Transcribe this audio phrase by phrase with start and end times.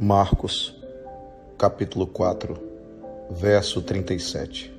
[0.00, 0.76] Marcos,
[1.58, 2.56] capítulo 4,
[3.32, 4.72] verso 37.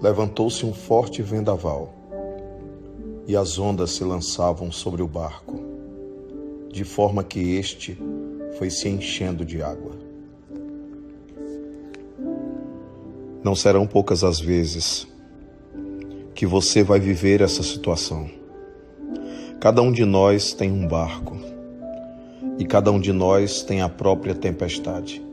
[0.00, 1.94] Levantou-se um forte vendaval
[3.28, 5.60] e as ondas se lançavam sobre o barco,
[6.72, 7.96] de forma que este
[8.58, 9.92] foi se enchendo de água.
[13.44, 15.06] Não serão poucas as vezes
[16.34, 18.28] que você vai viver essa situação.
[19.60, 21.59] Cada um de nós tem um barco
[22.60, 25.24] e cada um de nós tem a própria tempestade.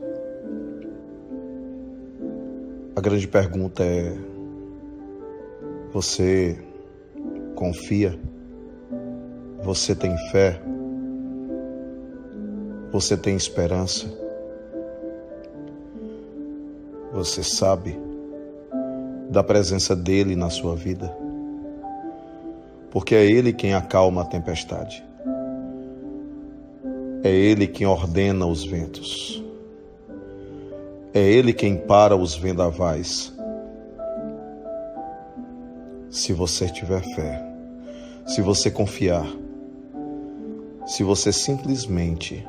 [2.96, 4.16] A grande pergunta é:
[5.92, 6.58] você
[7.54, 8.18] confia?
[9.62, 10.58] Você tem fé?
[12.90, 14.06] Você tem esperança?
[17.12, 18.00] Você sabe
[19.28, 21.14] da presença dele na sua vida?
[22.90, 25.07] Porque é ele quem acalma a tempestade.
[27.22, 29.42] É Ele quem ordena os ventos.
[31.12, 33.32] É Ele quem para os vendavais.
[36.10, 37.44] Se você tiver fé,
[38.26, 39.26] se você confiar,
[40.86, 42.46] se você simplesmente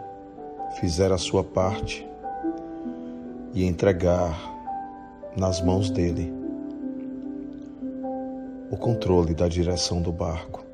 [0.80, 2.08] fizer a sua parte
[3.54, 4.38] e entregar
[5.36, 6.32] nas mãos dele
[8.70, 10.69] o controle da direção do barco,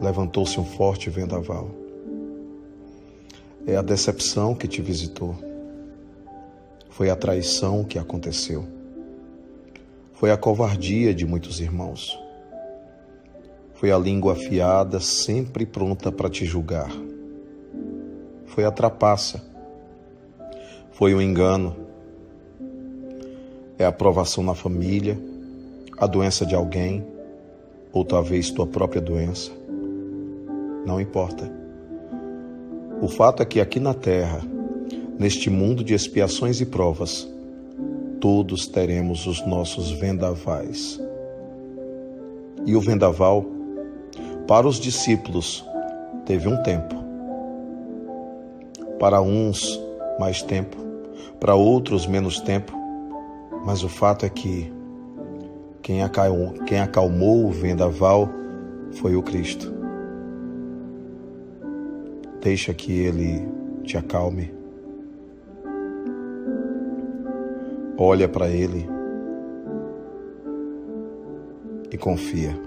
[0.00, 1.68] levantou-se um forte vendaval.
[3.66, 5.36] É a decepção que te visitou.
[6.88, 8.64] Foi a traição que aconteceu.
[10.12, 12.18] Foi a covardia de muitos irmãos.
[13.74, 16.90] Foi a língua afiada, sempre pronta para te julgar.
[18.46, 19.44] Foi a trapaça.
[20.92, 21.76] Foi o engano.
[23.78, 25.16] É a provação na família,
[25.96, 27.06] a doença de alguém,
[27.92, 29.57] ou talvez tua própria doença
[30.88, 31.52] não importa.
[33.02, 34.40] O fato é que aqui na Terra,
[35.18, 37.28] neste mundo de expiações e provas,
[38.18, 40.98] todos teremos os nossos vendavais.
[42.64, 43.44] E o vendaval,
[44.48, 45.64] para os discípulos,
[46.24, 46.96] teve um tempo.
[48.98, 49.78] Para uns,
[50.18, 50.76] mais tempo.
[51.38, 52.72] Para outros, menos tempo.
[53.64, 54.72] Mas o fato é que
[55.82, 58.28] quem acalmou, quem acalmou o vendaval
[58.92, 59.77] foi o Cristo.
[62.48, 63.46] Deixa que Ele
[63.84, 64.50] te acalme.
[67.98, 68.88] Olha para Ele
[71.92, 72.58] e confia,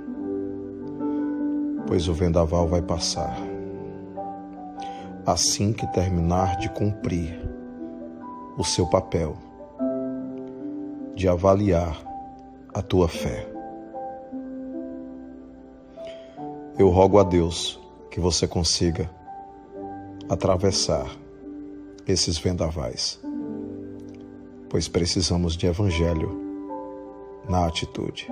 [1.87, 3.35] pois o vendaval vai passar.
[5.25, 7.41] Assim que terminar de cumprir
[8.59, 9.35] o seu papel,
[11.15, 11.99] de avaliar
[12.71, 13.47] a tua fé.
[16.77, 17.79] Eu rogo a Deus
[18.11, 19.09] que você consiga
[20.31, 21.11] atravessar
[22.07, 23.19] esses vendavais,
[24.69, 26.31] pois precisamos de evangelho
[27.49, 28.29] na atitude.